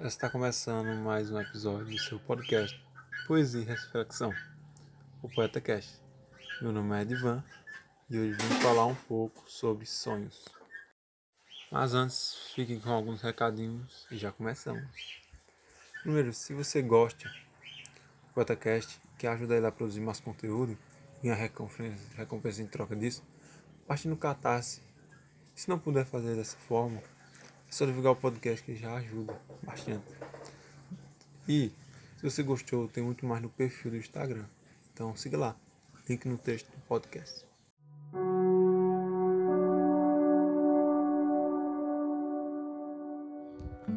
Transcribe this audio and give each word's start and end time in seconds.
Está 0.00 0.30
começando 0.30 0.94
mais 1.02 1.28
um 1.28 1.40
episódio 1.40 1.86
do 1.86 1.98
seu 1.98 2.20
podcast 2.20 2.80
Poesia 3.26 3.62
e 3.62 3.64
Reflexão, 3.64 4.32
o 5.20 5.28
Poeta 5.28 5.60
Cast. 5.60 6.00
Meu 6.62 6.70
nome 6.70 6.96
é 6.96 7.02
Edvan 7.02 7.42
e 8.08 8.16
hoje 8.16 8.32
vim 8.34 8.60
falar 8.60 8.86
um 8.86 8.94
pouco 8.94 9.42
sobre 9.50 9.86
sonhos. 9.86 10.44
Mas 11.72 11.94
antes, 11.94 12.52
fiquem 12.54 12.78
com 12.78 12.90
alguns 12.90 13.22
recadinhos 13.22 14.06
e 14.08 14.16
já 14.16 14.30
começamos. 14.30 14.86
Primeiro, 16.02 16.32
se 16.32 16.54
você 16.54 16.80
gosta 16.80 17.28
do 17.28 18.32
Poeta 18.34 18.54
Cast, 18.54 19.00
quer 19.18 19.30
ajudar 19.30 19.56
ele 19.56 19.66
a 19.66 19.72
produzir 19.72 20.00
mais 20.00 20.20
conteúdo, 20.20 20.78
ganhar 21.20 21.34
recompensa, 21.34 22.04
recompensa 22.14 22.62
em 22.62 22.68
troca 22.68 22.94
disso, 22.94 23.24
parte 23.84 24.06
no 24.06 24.16
Catarse. 24.16 24.80
Se 25.56 25.68
não 25.68 25.76
puder 25.76 26.06
fazer 26.06 26.36
dessa 26.36 26.56
forma, 26.56 27.02
só 27.70 27.84
divulgar 27.84 28.12
o 28.12 28.16
podcast 28.16 28.64
que 28.64 28.74
já 28.74 28.94
ajuda 28.94 29.40
bastante. 29.62 30.06
E 31.48 31.70
se 32.16 32.22
você 32.22 32.42
gostou, 32.42 32.88
tem 32.88 33.02
muito 33.02 33.24
mais 33.24 33.42
no 33.42 33.48
perfil 33.48 33.92
do 33.92 33.96
Instagram. 33.96 34.44
Então 34.92 35.14
siga 35.16 35.38
lá. 35.38 35.56
Link 36.08 36.26
no 36.26 36.38
texto 36.38 36.70
do 36.70 36.80
podcast. 36.88 37.46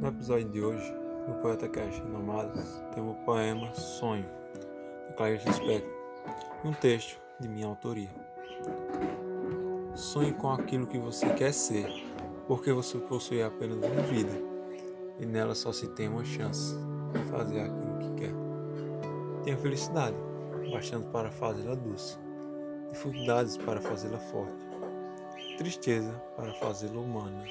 No 0.00 0.08
episódio 0.08 0.50
de 0.50 0.60
hoje, 0.60 0.92
no 1.28 1.34
Poeta 1.40 1.68
Cast 1.68 2.02
Nomadas, 2.02 2.82
tem 2.92 3.02
o 3.02 3.14
poema 3.24 3.72
Sonho, 3.74 4.28
de 5.06 5.14
Clarice 5.14 5.46
Lispector, 5.46 5.90
um 6.64 6.72
texto 6.72 7.20
de 7.38 7.48
minha 7.48 7.66
autoria. 7.66 8.10
Sonhe 9.94 10.32
com 10.32 10.50
aquilo 10.50 10.86
que 10.86 10.98
você 10.98 11.32
quer 11.34 11.52
ser 11.52 11.86
porque 12.46 12.72
você 12.72 12.98
possui 12.98 13.42
apenas 13.42 13.78
uma 13.78 14.02
vida 14.02 14.32
e 15.18 15.26
nela 15.26 15.54
só 15.54 15.72
se 15.72 15.88
tem 15.88 16.08
uma 16.08 16.24
chance 16.24 16.74
de 17.12 17.18
fazer 17.30 17.60
aquilo 17.60 17.98
que 17.98 18.22
quer. 18.22 18.34
Tenha 19.44 19.56
felicidade, 19.56 20.16
bastante 20.70 21.06
para 21.08 21.30
fazê-la 21.30 21.74
doce, 21.74 22.18
dificuldades 22.90 23.56
para 23.56 23.80
fazê-la 23.80 24.18
forte, 24.18 24.64
tristeza 25.58 26.12
para 26.36 26.52
fazê-la 26.54 27.00
humana 27.00 27.44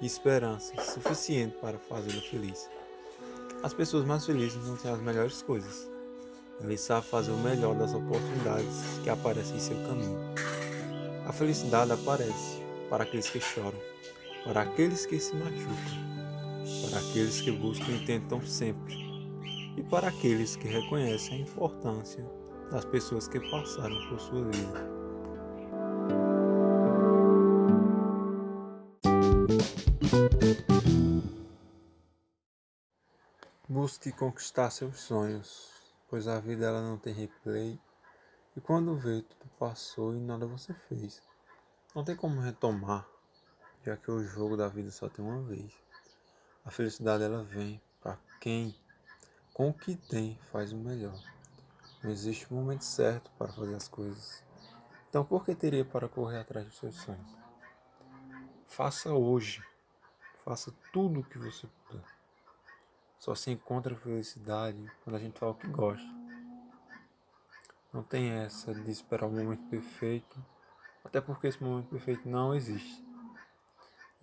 e 0.00 0.06
esperança 0.06 0.74
suficiente 0.82 1.56
para 1.60 1.78
fazê-la 1.78 2.22
feliz. 2.22 2.68
As 3.62 3.72
pessoas 3.72 4.04
mais 4.04 4.24
felizes 4.26 4.64
não 4.66 4.76
têm 4.76 4.90
as 4.90 5.00
melhores 5.00 5.42
coisas. 5.42 5.90
Eles 6.60 6.80
sabem 6.80 7.08
fazer 7.08 7.32
o 7.32 7.38
melhor 7.38 7.74
das 7.74 7.92
oportunidades 7.92 8.98
que 9.02 9.10
aparecem 9.10 9.56
em 9.56 9.60
seu 9.60 9.76
caminho. 9.86 10.18
A 11.26 11.32
felicidade 11.32 11.92
aparece 11.92 12.62
para 12.88 13.02
aqueles 13.02 13.28
que 13.28 13.40
choram, 13.40 13.78
para 14.46 14.62
aqueles 14.62 15.04
que 15.04 15.18
se 15.18 15.34
machucam, 15.34 16.88
para 16.88 17.00
aqueles 17.00 17.40
que 17.40 17.50
buscam 17.50 17.90
e 17.90 18.06
tentam 18.06 18.40
sempre, 18.46 18.94
e 19.76 19.82
para 19.82 20.06
aqueles 20.06 20.54
que 20.54 20.68
reconhecem 20.68 21.38
a 21.38 21.40
importância 21.40 22.24
das 22.70 22.84
pessoas 22.84 23.26
que 23.26 23.40
passaram 23.50 24.08
por 24.08 24.20
sua 24.20 24.44
vida. 24.44 24.96
Busque 33.68 34.12
conquistar 34.12 34.70
seus 34.70 35.00
sonhos, 35.00 35.72
pois 36.08 36.28
a 36.28 36.38
vida 36.38 36.66
ela 36.66 36.80
não 36.80 36.96
tem 36.96 37.12
replay. 37.12 37.80
E 38.56 38.60
quando 38.60 38.94
vê, 38.94 39.22
tudo 39.22 39.50
passou 39.58 40.14
e 40.14 40.20
nada 40.20 40.46
você 40.46 40.72
fez. 40.72 41.20
Não 41.94 42.04
tem 42.04 42.14
como 42.14 42.40
retomar 42.40 43.06
já 43.86 43.96
que 43.96 44.10
o 44.10 44.24
jogo 44.24 44.56
da 44.56 44.66
vida 44.66 44.90
só 44.90 45.08
tem 45.08 45.24
uma 45.24 45.40
vez. 45.42 45.72
A 46.64 46.72
felicidade 46.72 47.22
ela 47.22 47.44
vem 47.44 47.80
para 48.00 48.18
quem, 48.40 48.74
com 49.54 49.68
o 49.68 49.72
que 49.72 49.94
tem, 49.94 50.36
faz 50.50 50.72
o 50.72 50.76
melhor. 50.76 51.16
Não 52.02 52.10
existe 52.10 52.52
um 52.52 52.56
momento 52.56 52.84
certo 52.84 53.30
para 53.38 53.52
fazer 53.52 53.76
as 53.76 53.86
coisas. 53.86 54.42
Então, 55.08 55.24
por 55.24 55.44
que 55.44 55.54
teria 55.54 55.84
para 55.84 56.08
correr 56.08 56.38
atrás 56.38 56.66
dos 56.66 56.76
seus 56.76 56.96
sonhos? 56.96 57.30
Faça 58.66 59.12
hoje. 59.12 59.62
Faça 60.44 60.74
tudo 60.92 61.20
o 61.20 61.24
que 61.24 61.38
você 61.38 61.68
puder. 61.86 62.04
Só 63.18 63.36
se 63.36 63.52
encontra 63.52 63.94
felicidade 63.94 64.84
quando 65.04 65.14
a 65.14 65.20
gente 65.20 65.38
fala 65.38 65.52
o 65.52 65.56
que 65.56 65.68
gosta. 65.68 66.08
Não 67.92 68.02
tem 68.02 68.30
essa 68.30 68.74
de 68.74 68.90
esperar 68.90 69.26
o 69.26 69.30
momento 69.30 69.70
perfeito, 69.70 70.44
até 71.04 71.20
porque 71.20 71.46
esse 71.46 71.62
momento 71.62 71.88
perfeito 71.88 72.28
não 72.28 72.52
existe. 72.52 73.05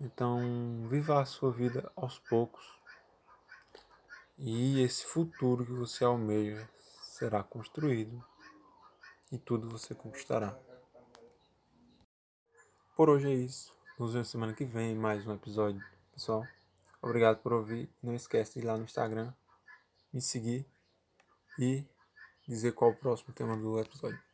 Então, 0.00 0.86
viva 0.88 1.20
a 1.20 1.24
sua 1.24 1.52
vida 1.52 1.90
aos 1.94 2.18
poucos. 2.18 2.64
E 4.36 4.80
esse 4.82 5.06
futuro 5.06 5.64
que 5.64 5.72
você 5.72 6.04
almeja 6.04 6.68
será 7.02 7.42
construído 7.42 8.24
e 9.30 9.38
tudo 9.38 9.68
você 9.68 9.94
conquistará. 9.94 10.58
Por 12.96 13.08
hoje 13.08 13.28
é 13.28 13.34
isso. 13.34 13.72
Nos 13.98 14.12
vemos 14.12 14.28
semana 14.28 14.52
que 14.52 14.64
vem 14.64 14.92
em 14.92 14.98
mais 14.98 15.24
um 15.26 15.34
episódio, 15.34 15.80
pessoal. 16.12 16.44
Obrigado 17.00 17.38
por 17.38 17.52
ouvir. 17.52 17.88
Não 18.02 18.14
esquece 18.14 18.54
de 18.54 18.60
ir 18.60 18.68
lá 18.68 18.76
no 18.76 18.84
Instagram, 18.84 19.32
me 20.12 20.20
seguir 20.20 20.66
e 21.58 21.86
dizer 22.48 22.72
qual 22.72 22.90
o 22.90 22.96
próximo 22.96 23.32
tema 23.32 23.56
do 23.56 23.78
episódio. 23.78 24.33